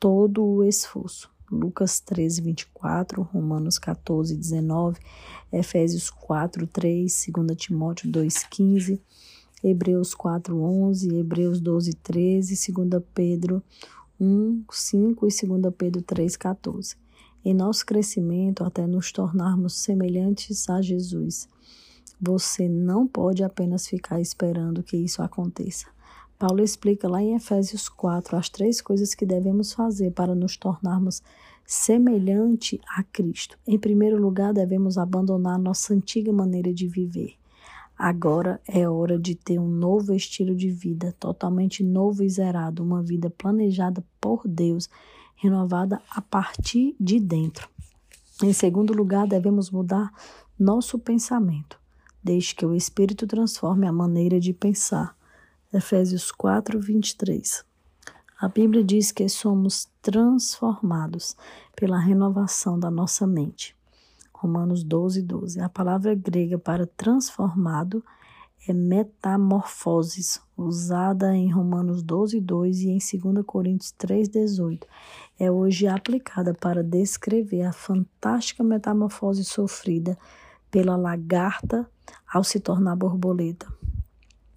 todo 0.00 0.44
o 0.44 0.64
esforço. 0.64 1.35
Lucas 1.50 2.00
13, 2.00 2.42
24, 2.42 3.22
Romanos 3.22 3.78
14, 3.78 4.36
19, 4.36 4.98
Efésios 5.52 6.10
4, 6.10 6.66
3, 6.66 7.26
2 7.32 7.56
Timóteo 7.56 8.10
2, 8.10 8.44
15, 8.44 9.00
Hebreus 9.62 10.14
4, 10.14 10.60
11, 10.60 11.16
Hebreus 11.16 11.60
12, 11.60 11.94
13, 11.94 12.72
2 12.72 13.02
Pedro 13.14 13.62
1, 14.20 14.64
5 14.70 15.26
e 15.26 15.46
2 15.46 15.74
Pedro 15.76 16.02
3, 16.02 16.36
14. 16.36 16.96
Em 17.44 17.54
nosso 17.54 17.86
crescimento 17.86 18.64
até 18.64 18.86
nos 18.86 19.12
tornarmos 19.12 19.74
semelhantes 19.74 20.68
a 20.68 20.82
Jesus, 20.82 21.48
você 22.20 22.68
não 22.68 23.06
pode 23.06 23.44
apenas 23.44 23.86
ficar 23.86 24.20
esperando 24.20 24.82
que 24.82 24.96
isso 24.96 25.22
aconteça. 25.22 25.86
Paulo 26.38 26.62
explica 26.62 27.08
lá 27.08 27.22
em 27.22 27.34
Efésios 27.34 27.88
4 27.88 28.36
as 28.36 28.48
três 28.48 28.82
coisas 28.82 29.14
que 29.14 29.24
devemos 29.24 29.72
fazer 29.72 30.10
para 30.12 30.34
nos 30.34 30.56
tornarmos 30.56 31.22
semelhante 31.64 32.80
a 32.88 33.02
Cristo. 33.02 33.58
Em 33.66 33.78
primeiro 33.78 34.20
lugar, 34.20 34.52
devemos 34.52 34.98
abandonar 34.98 35.58
nossa 35.58 35.94
antiga 35.94 36.32
maneira 36.32 36.72
de 36.72 36.86
viver. 36.86 37.34
Agora 37.98 38.60
é 38.68 38.86
hora 38.86 39.18
de 39.18 39.34
ter 39.34 39.58
um 39.58 39.68
novo 39.68 40.12
estilo 40.12 40.54
de 40.54 40.70
vida, 40.70 41.14
totalmente 41.18 41.82
novo 41.82 42.22
e 42.22 42.28
zerado, 42.28 42.84
uma 42.84 43.02
vida 43.02 43.30
planejada 43.30 44.04
por 44.20 44.46
Deus, 44.46 44.90
renovada 45.36 46.02
a 46.10 46.20
partir 46.20 46.94
de 47.00 47.18
dentro. 47.18 47.68
Em 48.42 48.52
segundo 48.52 48.92
lugar, 48.92 49.26
devemos 49.26 49.70
mudar 49.70 50.12
nosso 50.58 50.98
pensamento, 50.98 51.80
desde 52.22 52.54
que 52.54 52.66
o 52.66 52.74
Espírito 52.74 53.26
transforme 53.26 53.86
a 53.86 53.92
maneira 53.92 54.38
de 54.38 54.52
pensar. 54.52 55.16
Efésios 55.72 56.30
4, 56.30 56.78
23. 56.78 57.64
A 58.40 58.48
Bíblia 58.48 58.84
diz 58.84 59.10
que 59.10 59.28
somos 59.28 59.88
transformados 60.00 61.36
pela 61.74 61.98
renovação 61.98 62.78
da 62.78 62.88
nossa 62.88 63.26
mente. 63.26 63.74
Romanos 64.32 64.84
12, 64.84 65.22
12. 65.22 65.60
A 65.60 65.68
palavra 65.68 66.14
grega 66.14 66.56
para 66.56 66.86
transformado 66.86 68.04
é 68.68 68.72
metamorfoses, 68.72 70.40
usada 70.56 71.34
em 71.34 71.50
Romanos 71.50 72.00
12, 72.00 72.40
2 72.40 72.80
e 72.82 72.88
em 72.90 72.98
2 72.98 73.44
Coríntios 73.44 73.90
3, 73.90 74.28
18. 74.28 74.86
É 75.36 75.50
hoje 75.50 75.88
aplicada 75.88 76.54
para 76.54 76.82
descrever 76.82 77.62
a 77.62 77.72
fantástica 77.72 78.62
metamorfose 78.62 79.44
sofrida 79.44 80.16
pela 80.70 80.96
lagarta 80.96 81.90
ao 82.32 82.44
se 82.44 82.60
tornar 82.60 82.94
borboleta 82.94 83.66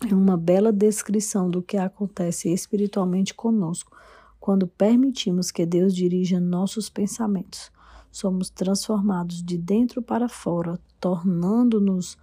é 0.07 0.13
uma 0.13 0.37
bela 0.37 0.71
descrição 0.71 1.49
do 1.49 1.61
que 1.61 1.77
acontece 1.77 2.51
espiritualmente 2.51 3.33
conosco 3.33 3.97
quando 4.39 4.67
permitimos 4.67 5.51
que 5.51 5.65
Deus 5.65 5.93
dirija 5.93 6.39
nossos 6.39 6.89
pensamentos. 6.89 7.71
Somos 8.11 8.49
transformados 8.49 9.43
de 9.43 9.57
dentro 9.57 10.01
para 10.01 10.29
fora, 10.29 10.79
tornando-nos 10.99 12.17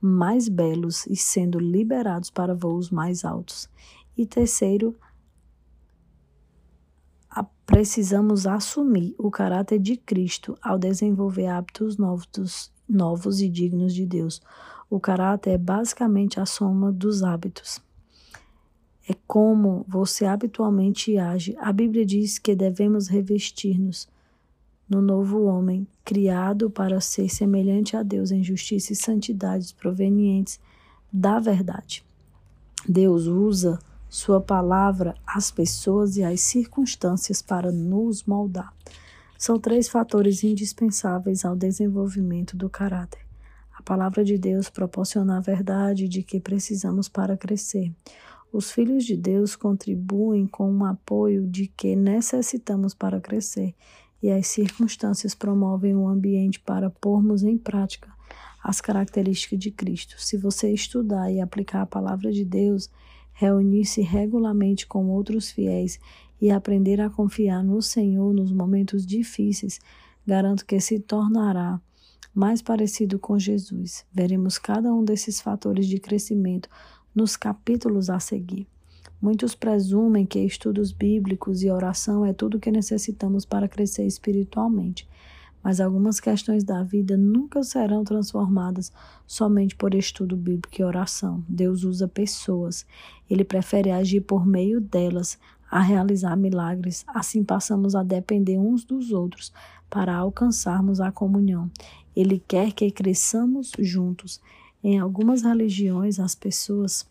mais 0.00 0.48
belos 0.48 1.06
e 1.06 1.16
sendo 1.16 1.58
liberados 1.58 2.30
para 2.30 2.54
voos 2.54 2.90
mais 2.90 3.24
altos. 3.24 3.68
E 4.16 4.26
terceiro, 4.26 4.96
precisamos 7.70 8.48
assumir 8.48 9.14
o 9.16 9.30
caráter 9.30 9.78
de 9.78 9.96
Cristo 9.96 10.58
ao 10.60 10.76
desenvolver 10.76 11.46
hábitos 11.46 11.96
novos, 11.96 12.72
novos 12.88 13.40
e 13.40 13.48
dignos 13.48 13.94
de 13.94 14.04
Deus. 14.04 14.42
O 14.90 14.98
caráter 14.98 15.50
é 15.50 15.58
basicamente 15.58 16.40
a 16.40 16.44
soma 16.44 16.90
dos 16.90 17.22
hábitos. 17.22 17.80
É 19.08 19.14
como 19.24 19.86
você 19.88 20.24
habitualmente 20.24 21.16
age. 21.16 21.56
A 21.60 21.72
Bíblia 21.72 22.04
diz 22.04 22.40
que 22.40 22.56
devemos 22.56 23.06
revestir-nos 23.06 24.08
no 24.88 25.00
novo 25.00 25.44
homem, 25.44 25.86
criado 26.04 26.68
para 26.68 27.00
ser 27.00 27.28
semelhante 27.28 27.96
a 27.96 28.02
Deus 28.02 28.32
em 28.32 28.42
justiça 28.42 28.92
e 28.92 28.96
santidades 28.96 29.70
provenientes 29.70 30.58
da 31.12 31.38
verdade. 31.38 32.04
Deus 32.88 33.26
usa 33.26 33.78
sua 34.08 34.40
palavra, 34.40 35.14
as 35.24 35.52
pessoas 35.52 36.16
e 36.16 36.24
as 36.24 36.40
circunstâncias 36.40 37.40
para 37.40 37.70
nos 37.70 38.24
moldar. 38.24 38.74
São 39.38 39.56
três 39.56 39.88
fatores 39.88 40.42
indispensáveis 40.42 41.44
ao 41.44 41.54
desenvolvimento 41.54 42.56
do 42.56 42.68
caráter. 42.68 43.29
Palavra 43.90 44.22
de 44.22 44.38
Deus 44.38 44.70
proporciona 44.70 45.38
a 45.38 45.40
verdade 45.40 46.06
de 46.06 46.22
que 46.22 46.38
precisamos 46.38 47.08
para 47.08 47.36
crescer. 47.36 47.92
Os 48.52 48.70
filhos 48.70 49.04
de 49.04 49.16
Deus 49.16 49.56
contribuem 49.56 50.46
com 50.46 50.72
o 50.72 50.84
apoio 50.84 51.44
de 51.44 51.66
que 51.66 51.96
necessitamos 51.96 52.94
para 52.94 53.20
crescer. 53.20 53.74
e 54.22 54.30
as 54.30 54.46
circunstâncias 54.46 55.34
promovem 55.34 55.96
o 55.96 56.02
um 56.02 56.08
ambiente 56.08 56.60
para 56.60 56.88
pormos 56.88 57.42
em 57.42 57.58
prática 57.58 58.08
as 58.62 58.80
características 58.80 59.58
de 59.58 59.72
Cristo. 59.72 60.14
Se 60.18 60.36
você 60.36 60.72
estudar 60.72 61.28
e 61.32 61.40
aplicar 61.40 61.82
a 61.82 61.86
palavra 61.86 62.30
de 62.30 62.44
Deus, 62.44 62.88
reunir-se 63.32 64.02
regularmente 64.02 64.86
com 64.86 65.08
outros 65.08 65.50
fiéis 65.50 65.98
e 66.40 66.48
aprender 66.52 67.00
a 67.00 67.10
confiar 67.10 67.64
no 67.64 67.82
Senhor 67.82 68.32
nos 68.32 68.52
momentos 68.52 69.04
difíceis, 69.04 69.80
garanto 70.24 70.64
que 70.64 70.78
se 70.78 71.00
tornará 71.00 71.80
mais 72.34 72.62
parecido 72.62 73.18
com 73.18 73.38
Jesus. 73.38 74.04
Veremos 74.12 74.58
cada 74.58 74.92
um 74.92 75.04
desses 75.04 75.40
fatores 75.40 75.86
de 75.86 75.98
crescimento 75.98 76.68
nos 77.14 77.36
capítulos 77.36 78.08
a 78.08 78.20
seguir. 78.20 78.66
Muitos 79.20 79.54
presumem 79.54 80.24
que 80.24 80.38
estudos 80.38 80.92
bíblicos 80.92 81.62
e 81.62 81.70
oração 81.70 82.24
é 82.24 82.32
tudo 82.32 82.56
o 82.56 82.60
que 82.60 82.70
necessitamos 82.70 83.44
para 83.44 83.68
crescer 83.68 84.06
espiritualmente, 84.06 85.06
mas 85.62 85.78
algumas 85.78 86.18
questões 86.18 86.64
da 86.64 86.82
vida 86.82 87.18
nunca 87.18 87.62
serão 87.62 88.02
transformadas 88.02 88.90
somente 89.26 89.76
por 89.76 89.94
estudo 89.94 90.36
bíblico 90.36 90.80
e 90.80 90.84
oração. 90.84 91.44
Deus 91.46 91.84
usa 91.84 92.08
pessoas, 92.08 92.86
ele 93.28 93.44
prefere 93.44 93.90
agir 93.90 94.22
por 94.22 94.46
meio 94.46 94.80
delas 94.80 95.38
a 95.70 95.80
realizar 95.80 96.34
milagres, 96.34 97.04
assim 97.06 97.44
passamos 97.44 97.94
a 97.94 98.02
depender 98.02 98.58
uns 98.58 98.84
dos 98.84 99.12
outros 99.12 99.52
para 99.90 100.16
alcançarmos 100.16 101.00
a 101.00 101.12
comunhão. 101.12 101.70
Ele 102.20 102.42
quer 102.46 102.72
que 102.72 102.90
cresçamos 102.90 103.72
juntos. 103.78 104.40
Em 104.84 104.98
algumas 104.98 105.42
religiões, 105.42 106.20
as 106.20 106.34
pessoas 106.34 107.06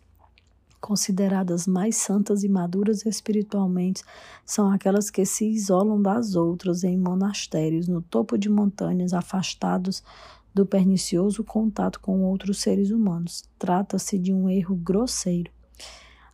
consideradas 0.80 1.66
mais 1.66 1.96
santas 1.96 2.42
e 2.42 2.48
maduras 2.48 3.04
espiritualmente 3.04 4.02
são 4.46 4.70
aquelas 4.70 5.10
que 5.10 5.26
se 5.26 5.46
isolam 5.46 6.00
das 6.00 6.34
outras 6.36 6.84
em 6.84 6.96
monastérios, 6.96 7.88
no 7.88 8.00
topo 8.00 8.38
de 8.38 8.48
montanhas, 8.48 9.12
afastados 9.12 10.02
do 10.54 10.64
pernicioso 10.64 11.44
contato 11.44 12.00
com 12.00 12.22
outros 12.22 12.60
seres 12.60 12.90
humanos. 12.90 13.44
Trata-se 13.58 14.18
de 14.18 14.32
um 14.32 14.48
erro 14.48 14.76
grosseiro. 14.76 15.50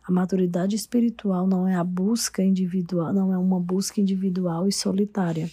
A 0.07 0.11
maturidade 0.11 0.75
espiritual 0.75 1.45
não 1.45 1.67
é 1.67 1.75
a 1.75 1.83
busca 1.83 2.43
individual, 2.43 3.11
não 3.11 3.33
é 3.33 3.37
uma 3.37 3.59
busca 3.59 3.99
individual 3.99 4.67
e 4.67 4.71
solitária. 4.71 5.49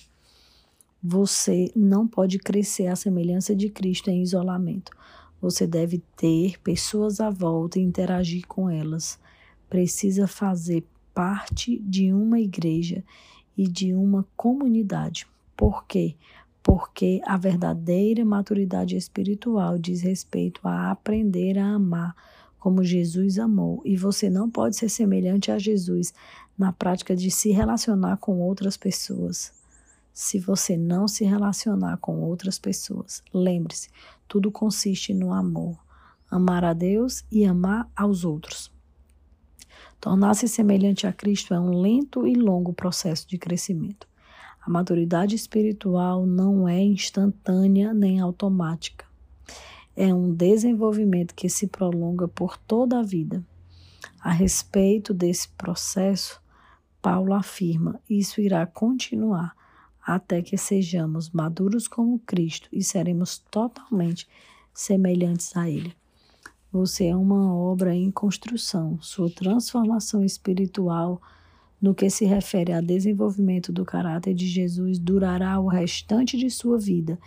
Você 1.07 1.71
não 1.77 2.09
pode 2.09 2.39
crescer 2.39 2.87
à 2.87 2.97
semelhança 2.97 3.55
de 3.55 3.69
Cristo 3.69 4.09
em 4.09 4.23
isolamento. 4.23 4.91
Você 5.39 5.67
deve 5.67 6.03
ter 6.17 6.59
pessoas 6.61 7.21
à 7.21 7.29
volta 7.29 7.79
e 7.79 7.83
interagir 7.83 8.47
com 8.47 8.71
elas. 8.71 9.19
Precisa 9.69 10.27
fazer 10.27 10.83
parte 11.13 11.79
de 11.81 12.11
uma 12.11 12.41
igreja 12.41 13.05
e 13.55 13.69
de 13.69 13.93
uma 13.93 14.27
comunidade. 14.35 15.27
Por 15.55 15.85
quê? 15.85 16.17
Porque 16.63 17.21
a 17.27 17.37
verdadeira 17.37 18.25
maturidade 18.25 18.97
espiritual 18.97 19.77
diz 19.77 20.01
respeito 20.01 20.67
a 20.67 20.91
aprender 20.91 21.59
a 21.59 21.75
amar 21.75 22.17
como 22.59 22.83
Jesus 22.83 23.39
amou, 23.39 23.83
e 23.85 23.95
você 23.95 24.31
não 24.31 24.49
pode 24.49 24.77
ser 24.77 24.89
semelhante 24.89 25.51
a 25.51 25.59
Jesus 25.59 26.15
na 26.57 26.73
prática 26.73 27.15
de 27.15 27.31
se 27.31 27.51
relacionar 27.51 28.17
com 28.17 28.41
outras 28.41 28.75
pessoas 28.75 29.53
se 30.15 30.39
você 30.39 30.77
não 30.77 31.09
se 31.09 31.25
relacionar 31.25 31.97
com 31.97 32.21
outras 32.21 32.57
pessoas. 32.57 33.21
Lembre-se, 33.35 33.89
tudo 34.29 34.49
consiste 34.49 35.13
no 35.13 35.33
amor. 35.33 35.77
Amar 36.31 36.65
a 36.65 36.73
Deus 36.73 37.25
e 37.33 37.45
amar 37.45 37.91
aos 37.97 38.25
outros. 38.25 38.73
Tornar-se 40.01 40.47
semelhante 40.47 41.05
a 41.07 41.13
Cristo 41.13 41.53
é 41.53 41.59
um 41.59 41.81
lento 41.81 42.29
e 42.29 42.35
longo 42.35 42.73
processo 42.73 43.29
de 43.29 43.37
crescimento. 43.37 44.07
A 44.65 44.71
maturidade 44.71 45.35
espiritual 45.35 46.25
não 46.25 46.69
é 46.69 46.81
instantânea 46.81 47.93
nem 47.93 48.21
automática. 48.21 49.05
É 49.97 50.15
um 50.15 50.33
desenvolvimento 50.33 51.35
que 51.35 51.49
se 51.49 51.67
prolonga 51.67 52.29
por 52.29 52.57
toda 52.57 53.01
a 53.01 53.03
vida. 53.03 53.45
A 54.21 54.31
respeito 54.31 55.13
desse 55.13 55.49
processo, 55.49 56.41
Paulo 57.03 57.35
afirma: 57.35 58.01
isso 58.09 58.41
irá 58.41 58.65
continuar 58.67 59.55
até 60.05 60.43
que 60.43 60.57
sejamos 60.57 61.31
maduros 61.31 61.89
como 61.89 62.19
Cristo 62.21 62.69
e 62.73 62.83
seremos 62.83 63.39
totalmente 63.51 64.29
semelhantes 64.73 65.57
a 65.57 65.69
Ele. 65.71 65.95
Você 66.71 67.07
é 67.07 67.17
uma 67.17 67.55
obra 67.55 67.95
em 67.95 68.11
construção. 68.11 68.99
Sua 69.01 69.31
transformação 69.31 70.25
espiritual, 70.25 71.23
no 71.81 71.95
que 71.95 72.11
se 72.11 72.25
refere 72.25 72.73
ao 72.73 72.83
desenvolvimento 72.83 73.73
do 73.73 73.85
caráter 73.85 74.35
de 74.35 74.47
Jesus, 74.47 74.99
durará 74.99 75.59
o 75.61 75.69
restante 75.69 76.37
de 76.37 76.51
sua 76.51 76.77
vida 76.77 77.19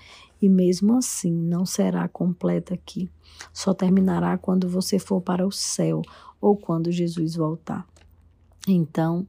e, 0.41 0.49
mesmo 0.49 0.97
assim, 0.97 1.31
não 1.31 1.65
será 1.65 2.07
completa 2.07 2.73
aqui. 2.73 3.09
Só 3.53 3.73
terminará 3.73 4.37
quando 4.37 4.67
você 4.67 4.99
for 4.99 5.21
para 5.21 5.47
o 5.47 5.51
céu 5.51 6.01
ou 6.41 6.57
quando 6.57 6.91
Jesus 6.91 7.35
voltar. 7.35 7.87
Então, 8.67 9.25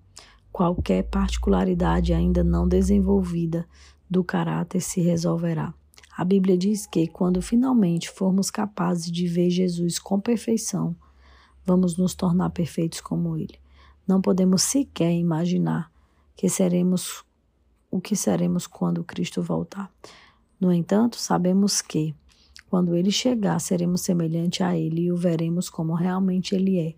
qualquer 0.59 1.05
particularidade 1.05 2.13
ainda 2.13 2.43
não 2.43 2.67
desenvolvida 2.67 3.65
do 4.11 4.25
caráter 4.25 4.81
se 4.81 5.01
resolverá. 5.01 5.73
A 6.17 6.25
Bíblia 6.25 6.59
diz 6.59 6.85
que, 6.85 7.07
quando 7.07 7.41
finalmente 7.41 8.11
formos 8.11 8.51
capazes 8.51 9.09
de 9.09 9.29
ver 9.29 9.51
Jesus 9.51 10.01
com 10.01 10.19
perfeição, 10.19 10.97
vamos 11.65 11.97
nos 11.97 12.13
tornar 12.13 12.51
perfeitos 12.51 13.01
como 13.01 13.37
Ele. 13.37 13.55
Não 14.05 14.21
podemos 14.21 14.63
sequer 14.63 15.13
imaginar 15.13 15.93
que 16.35 16.49
seremos 16.49 17.25
o 17.89 18.01
que 18.01 18.17
seremos 18.17 18.67
quando 18.67 19.05
Cristo 19.05 19.41
voltar. 19.41 19.89
No 20.61 20.73
entanto, 20.73 21.19
sabemos 21.21 21.81
que, 21.81 22.17
quando 22.69 22.95
ele 22.95 23.11
chegar, 23.11 23.59
seremos 23.59 24.03
semelhante 24.03 24.63
a 24.63 24.77
ele 24.77 25.03
e 25.03 25.13
o 25.13 25.17
veremos 25.17 25.71
como 25.71 25.95
realmente 25.95 26.55
ele 26.55 26.79
é. 26.79 26.95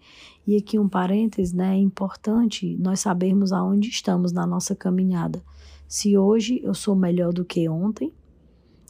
E 0.46 0.56
aqui 0.56 0.78
um 0.78 0.88
parênteses, 0.88 1.52
né? 1.52 1.74
É 1.74 1.78
importante 1.78 2.76
nós 2.80 3.00
sabermos 3.00 3.52
aonde 3.52 3.88
estamos 3.88 4.32
na 4.32 4.46
nossa 4.46 4.74
caminhada. 4.74 5.42
Se 5.86 6.18
hoje 6.18 6.60
eu 6.64 6.74
sou 6.74 6.96
melhor 6.96 7.32
do 7.32 7.44
que 7.44 7.68
ontem 7.68 8.12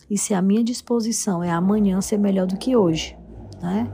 e 0.08 0.16
se 0.16 0.32
a 0.32 0.40
minha 0.40 0.64
disposição 0.64 1.42
é 1.42 1.50
amanhã 1.50 2.00
ser 2.00 2.18
melhor 2.18 2.46
do 2.46 2.56
que 2.56 2.74
hoje, 2.74 3.16
né? 3.60 3.92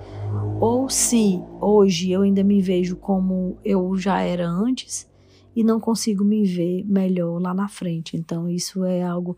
Ou 0.60 0.88
se 0.88 1.42
hoje 1.60 2.10
eu 2.12 2.22
ainda 2.22 2.44
me 2.44 2.62
vejo 2.62 2.96
como 2.96 3.58
eu 3.64 3.96
já 3.96 4.20
era 4.20 4.48
antes 4.48 5.08
e 5.54 5.64
não 5.64 5.80
consigo 5.80 6.24
me 6.24 6.44
ver 6.44 6.84
melhor 6.84 7.40
lá 7.40 7.52
na 7.52 7.66
frente. 7.66 8.16
Então 8.16 8.48
isso 8.48 8.84
é 8.84 9.02
algo 9.02 9.36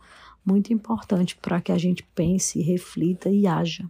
muito 0.49 0.73
importante 0.73 1.37
para 1.37 1.61
que 1.61 1.71
a 1.71 1.77
gente 1.77 2.03
pense, 2.15 2.63
reflita 2.63 3.29
e 3.29 3.47
haja. 3.47 3.89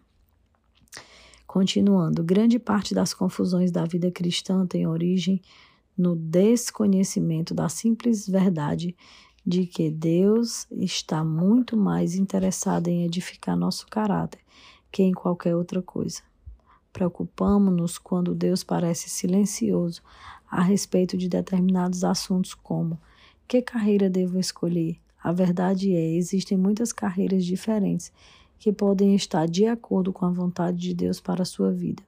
Continuando, 1.47 2.25
grande 2.25 2.59
parte 2.59 2.92
das 2.92 3.14
confusões 3.14 3.71
da 3.71 3.85
vida 3.85 4.11
cristã 4.11 4.66
tem 4.66 4.87
origem 4.87 5.40
no 5.97 6.16
desconhecimento 6.16 7.55
da 7.55 7.68
simples 7.68 8.29
verdade 8.29 8.97
de 9.47 9.66
que 9.66 9.90
Deus 9.90 10.66
está 10.71 11.25
muito 11.25 11.77
mais 11.77 12.14
interessado 12.16 12.88
em 12.88 13.05
edificar 13.05 13.57
nosso 13.57 13.87
caráter 13.87 14.40
que 14.90 15.03
em 15.03 15.12
qualquer 15.12 15.55
outra 15.55 15.81
coisa. 15.81 16.23
Preocupamos-nos 16.92 17.99
quando 17.99 18.35
Deus 18.35 18.64
parece 18.64 19.09
silencioso 19.09 20.03
a 20.51 20.62
respeito 20.62 21.16
de 21.16 21.29
determinados 21.29 22.05
assuntos, 22.05 22.55
como 22.55 23.01
que 23.47 23.62
carreira 23.62 24.11
devo 24.11 24.38
escolher, 24.38 24.99
a 25.22 25.33
verdade 25.33 25.92
é, 25.94 26.14
existem 26.14 26.57
muitas 26.57 26.92
carreiras 26.92 27.44
diferentes 27.44 28.12
que 28.59 28.72
podem 28.72 29.14
estar 29.14 29.46
de 29.46 29.66
acordo 29.66 30.12
com 30.12 30.24
a 30.26 30.31
vontade 30.31 30.78
de 30.78 30.94
Deus 30.94 31.20
para 31.20 31.42
a 31.42 31.46
sua 31.46 31.70
vida. 31.72 32.02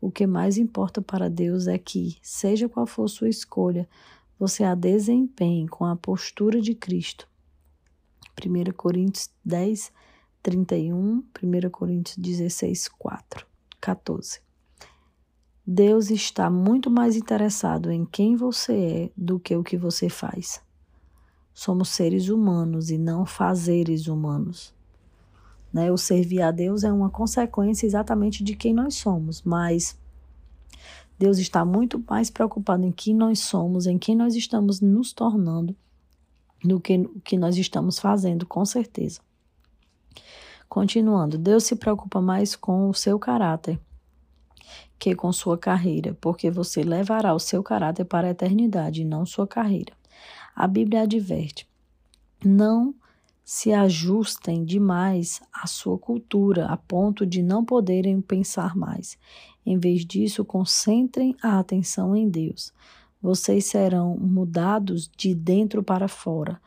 O 0.00 0.10
que 0.10 0.26
mais 0.26 0.58
importa 0.58 1.00
para 1.00 1.30
Deus 1.30 1.66
é 1.66 1.78
que, 1.78 2.18
seja 2.20 2.68
qual 2.68 2.86
for 2.86 3.08
sua 3.08 3.28
escolha, 3.28 3.88
você 4.38 4.64
a 4.64 4.74
desempenhe 4.74 5.66
com 5.68 5.84
a 5.84 5.96
postura 5.96 6.60
de 6.60 6.74
Cristo. 6.74 7.28
1 8.44 8.72
Coríntios 8.76 9.30
10, 9.44 9.92
31, 10.42 11.24
1 11.42 11.70
Coríntios 11.70 12.16
16, 12.18 12.88
4, 12.88 13.46
14. 13.80 14.40
Deus 15.66 16.10
está 16.10 16.50
muito 16.50 16.90
mais 16.90 17.16
interessado 17.16 17.90
em 17.90 18.04
quem 18.04 18.36
você 18.36 18.74
é 18.74 19.10
do 19.16 19.40
que 19.40 19.56
o 19.56 19.64
que 19.64 19.78
você 19.78 20.10
faz. 20.10 20.60
Somos 21.54 21.88
seres 21.90 22.28
humanos 22.28 22.90
e 22.90 22.98
não 22.98 23.24
fazeres 23.24 24.08
humanos. 24.08 24.74
Né? 25.72 25.90
O 25.90 25.96
servir 25.96 26.42
a 26.42 26.50
Deus 26.50 26.84
é 26.84 26.92
uma 26.92 27.08
consequência 27.08 27.86
exatamente 27.86 28.42
de 28.42 28.56
quem 28.56 28.74
nós 28.74 28.96
somos, 28.96 29.40
mas 29.42 29.96
Deus 31.18 31.38
está 31.38 31.64
muito 31.64 32.02
mais 32.10 32.28
preocupado 32.28 32.84
em 32.84 32.92
quem 32.92 33.14
nós 33.14 33.38
somos, 33.38 33.86
em 33.86 33.96
quem 33.96 34.16
nós 34.16 34.34
estamos 34.34 34.80
nos 34.80 35.12
tornando, 35.12 35.74
do 36.62 36.80
que 36.80 36.98
o 36.98 37.20
que 37.20 37.38
nós 37.38 37.56
estamos 37.56 37.98
fazendo, 37.98 38.44
com 38.44 38.64
certeza. 38.64 39.20
Continuando, 40.68 41.38
Deus 41.38 41.64
se 41.64 41.76
preocupa 41.76 42.20
mais 42.20 42.56
com 42.56 42.90
o 42.90 42.94
seu 42.94 43.18
caráter 43.18 43.78
que 44.98 45.14
com 45.14 45.32
sua 45.32 45.58
carreira, 45.58 46.16
porque 46.20 46.50
você 46.50 46.82
levará 46.82 47.34
o 47.34 47.38
seu 47.38 47.62
caráter 47.62 48.04
para 48.04 48.28
a 48.28 48.30
eternidade 48.30 49.02
e 49.02 49.04
não 49.04 49.26
sua 49.26 49.46
carreira. 49.46 49.92
A 50.54 50.66
Bíblia 50.66 51.02
adverte: 51.02 51.68
Não 52.44 52.94
se 53.44 53.72
ajustem 53.72 54.64
demais 54.64 55.42
à 55.52 55.66
sua 55.66 55.98
cultura 55.98 56.66
a 56.66 56.76
ponto 56.76 57.26
de 57.26 57.42
não 57.42 57.64
poderem 57.64 58.20
pensar 58.20 58.74
mais. 58.74 59.18
Em 59.66 59.78
vez 59.78 60.04
disso, 60.04 60.44
concentrem 60.44 61.36
a 61.42 61.58
atenção 61.58 62.16
em 62.16 62.28
Deus. 62.28 62.72
Vocês 63.20 63.66
serão 63.66 64.16
mudados 64.16 65.10
de 65.16 65.34
dentro 65.34 65.82
para 65.82 66.08
fora. 66.08 66.60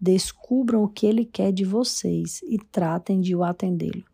Descubram 0.00 0.84
o 0.84 0.88
que 0.88 1.06
Ele 1.06 1.24
quer 1.24 1.52
de 1.52 1.64
vocês 1.64 2.40
e 2.42 2.58
tratem 2.58 3.20
de 3.20 3.34
o 3.34 3.42
atendê-lo. 3.42 4.04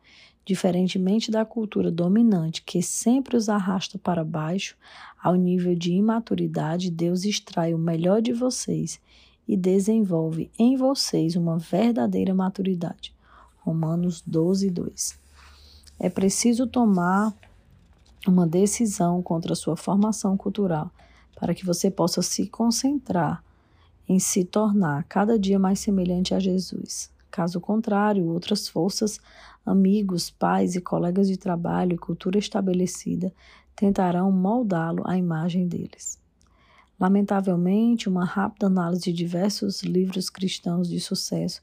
Diferentemente 0.50 1.30
da 1.30 1.44
cultura 1.44 1.92
dominante 1.92 2.60
que 2.62 2.82
sempre 2.82 3.36
os 3.36 3.48
arrasta 3.48 3.96
para 3.96 4.24
baixo, 4.24 4.76
ao 5.22 5.36
nível 5.36 5.76
de 5.76 5.92
imaturidade, 5.92 6.90
Deus 6.90 7.22
extrai 7.22 7.72
o 7.72 7.78
melhor 7.78 8.20
de 8.20 8.32
vocês 8.32 9.00
e 9.46 9.56
desenvolve 9.56 10.50
em 10.58 10.76
vocês 10.76 11.36
uma 11.36 11.56
verdadeira 11.56 12.34
maturidade. 12.34 13.14
Romanos 13.60 14.24
12, 14.26 14.70
2. 14.70 15.20
É 16.00 16.10
preciso 16.10 16.66
tomar 16.66 17.32
uma 18.26 18.44
decisão 18.44 19.22
contra 19.22 19.52
a 19.52 19.56
sua 19.56 19.76
formação 19.76 20.36
cultural 20.36 20.90
para 21.38 21.54
que 21.54 21.64
você 21.64 21.92
possa 21.92 22.22
se 22.22 22.48
concentrar 22.48 23.44
em 24.08 24.18
se 24.18 24.42
tornar 24.42 25.04
cada 25.04 25.38
dia 25.38 25.60
mais 25.60 25.78
semelhante 25.78 26.34
a 26.34 26.40
Jesus. 26.40 27.08
Caso 27.30 27.60
contrário, 27.60 28.26
outras 28.26 28.66
forças, 28.66 29.20
amigos, 29.64 30.30
pais 30.30 30.74
e 30.74 30.80
colegas 30.80 31.28
de 31.28 31.36
trabalho 31.36 31.94
e 31.94 31.98
cultura 31.98 32.38
estabelecida 32.38 33.32
tentarão 33.74 34.30
moldá-lo 34.30 35.02
à 35.06 35.16
imagem 35.16 35.66
deles. 35.66 36.18
Lamentavelmente, 36.98 38.08
uma 38.08 38.24
rápida 38.24 38.66
análise 38.66 39.04
de 39.04 39.12
diversos 39.12 39.82
livros 39.82 40.28
cristãos 40.28 40.88
de 40.88 41.00
sucesso 41.00 41.62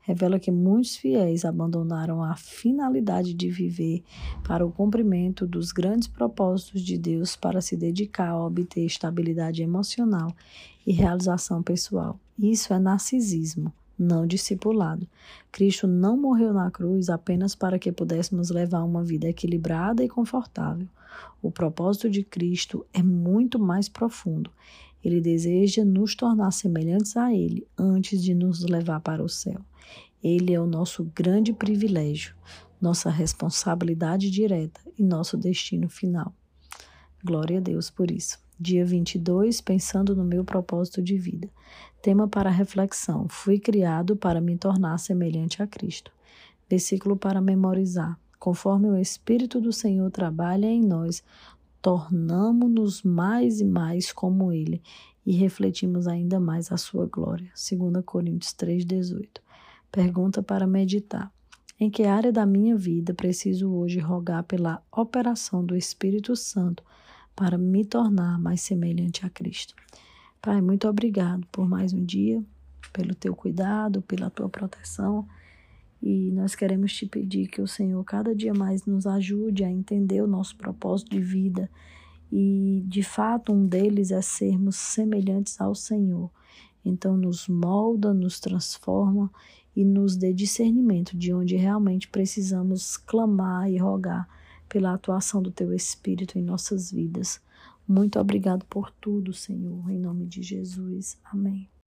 revela 0.00 0.38
que 0.38 0.50
muitos 0.50 0.96
fiéis 0.96 1.44
abandonaram 1.44 2.24
a 2.24 2.34
finalidade 2.34 3.34
de 3.34 3.50
viver 3.50 4.02
para 4.42 4.64
o 4.64 4.72
cumprimento 4.72 5.46
dos 5.46 5.70
grandes 5.70 6.08
propósitos 6.08 6.80
de 6.80 6.96
Deus 6.96 7.36
para 7.36 7.60
se 7.60 7.76
dedicar 7.76 8.30
a 8.30 8.42
obter 8.42 8.86
estabilidade 8.86 9.62
emocional 9.62 10.34
e 10.86 10.92
realização 10.92 11.62
pessoal. 11.62 12.18
Isso 12.38 12.72
é 12.72 12.78
narcisismo, 12.78 13.70
não 13.98 14.26
discipulado. 14.26 15.08
Cristo 15.50 15.86
não 15.86 16.16
morreu 16.16 16.52
na 16.52 16.70
cruz 16.70 17.08
apenas 17.08 17.54
para 17.54 17.78
que 17.78 17.90
pudéssemos 17.90 18.50
levar 18.50 18.84
uma 18.84 19.02
vida 19.02 19.28
equilibrada 19.28 20.04
e 20.04 20.08
confortável. 20.08 20.86
O 21.42 21.50
propósito 21.50 22.08
de 22.08 22.22
Cristo 22.22 22.86
é 22.92 23.02
muito 23.02 23.58
mais 23.58 23.88
profundo. 23.88 24.50
Ele 25.02 25.20
deseja 25.20 25.84
nos 25.84 26.14
tornar 26.14 26.50
semelhantes 26.50 27.16
a 27.16 27.32
Ele 27.32 27.66
antes 27.76 28.22
de 28.22 28.34
nos 28.34 28.64
levar 28.64 29.00
para 29.00 29.22
o 29.22 29.28
céu. 29.28 29.60
Ele 30.22 30.52
é 30.52 30.60
o 30.60 30.66
nosso 30.66 31.04
grande 31.14 31.52
privilégio, 31.52 32.34
nossa 32.80 33.08
responsabilidade 33.08 34.30
direta 34.30 34.80
e 34.98 35.02
nosso 35.02 35.36
destino 35.36 35.88
final. 35.88 36.34
Glória 37.24 37.58
a 37.58 37.60
Deus 37.60 37.90
por 37.90 38.10
isso. 38.10 38.38
Dia 38.60 38.84
22, 38.84 39.60
pensando 39.60 40.16
no 40.16 40.24
meu 40.24 40.44
propósito 40.44 41.00
de 41.00 41.16
vida. 41.16 41.48
Tema 42.00 42.28
para 42.28 42.48
reflexão: 42.48 43.26
Fui 43.28 43.58
criado 43.58 44.16
para 44.16 44.40
me 44.40 44.56
tornar 44.56 44.98
semelhante 44.98 45.62
a 45.62 45.66
Cristo. 45.66 46.12
Versículo 46.68 47.16
para 47.16 47.40
memorizar. 47.40 48.18
Conforme 48.38 48.88
o 48.88 48.96
Espírito 48.96 49.60
do 49.60 49.72
Senhor 49.72 50.08
trabalha 50.12 50.66
em 50.66 50.80
nós, 50.80 51.24
tornamo-nos 51.82 53.02
mais 53.02 53.60
e 53.60 53.64
mais 53.64 54.12
como 54.12 54.52
Ele 54.52 54.80
e 55.26 55.32
refletimos 55.32 56.06
ainda 56.06 56.38
mais 56.38 56.70
a 56.70 56.76
sua 56.76 57.06
glória. 57.06 57.50
2 57.54 58.04
Coríntios 58.04 58.54
3,18. 58.54 59.26
Pergunta 59.90 60.42
para 60.42 60.66
meditar. 60.66 61.32
Em 61.80 61.90
que 61.90 62.04
área 62.04 62.32
da 62.32 62.46
minha 62.46 62.76
vida 62.76 63.12
preciso 63.12 63.72
hoje 63.72 63.98
rogar 63.98 64.44
pela 64.44 64.82
operação 64.90 65.64
do 65.64 65.76
Espírito 65.76 66.34
Santo 66.36 66.82
para 67.34 67.58
me 67.58 67.84
tornar 67.84 68.38
mais 68.38 68.60
semelhante 68.60 69.26
a 69.26 69.30
Cristo? 69.30 69.74
Pai, 70.40 70.60
muito 70.60 70.86
obrigado 70.88 71.44
por 71.50 71.68
mais 71.68 71.92
um 71.92 72.04
dia, 72.04 72.42
pelo 72.92 73.12
teu 73.12 73.34
cuidado, 73.34 74.00
pela 74.02 74.30
tua 74.30 74.48
proteção. 74.48 75.26
E 76.00 76.30
nós 76.30 76.54
queremos 76.54 76.92
te 76.94 77.06
pedir 77.06 77.48
que 77.48 77.60
o 77.60 77.66
Senhor 77.66 78.02
cada 78.04 78.32
dia 78.32 78.54
mais 78.54 78.86
nos 78.86 79.04
ajude 79.04 79.64
a 79.64 79.70
entender 79.70 80.22
o 80.22 80.28
nosso 80.28 80.56
propósito 80.56 81.10
de 81.10 81.20
vida. 81.20 81.68
E 82.30 82.84
de 82.86 83.02
fato, 83.02 83.52
um 83.52 83.66
deles 83.66 84.12
é 84.12 84.22
sermos 84.22 84.76
semelhantes 84.76 85.60
ao 85.60 85.74
Senhor. 85.74 86.30
Então, 86.84 87.16
nos 87.16 87.48
molda, 87.48 88.14
nos 88.14 88.38
transforma 88.38 89.28
e 89.74 89.84
nos 89.84 90.16
dê 90.16 90.32
discernimento 90.32 91.16
de 91.16 91.34
onde 91.34 91.56
realmente 91.56 92.06
precisamos 92.06 92.96
clamar 92.96 93.68
e 93.68 93.76
rogar 93.76 94.28
pela 94.68 94.94
atuação 94.94 95.42
do 95.42 95.50
Teu 95.50 95.72
Espírito 95.72 96.38
em 96.38 96.42
nossas 96.42 96.92
vidas. 96.92 97.40
Muito 97.88 98.20
obrigado 98.20 98.66
por 98.66 98.90
tudo, 98.90 99.32
Senhor, 99.32 99.90
em 99.90 99.98
nome 99.98 100.26
de 100.26 100.42
Jesus. 100.42 101.18
Amém. 101.24 101.70